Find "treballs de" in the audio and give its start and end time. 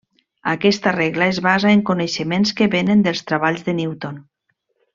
3.33-3.77